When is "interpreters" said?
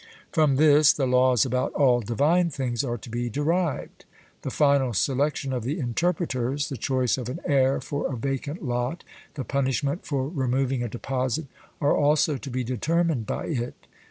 5.79-6.69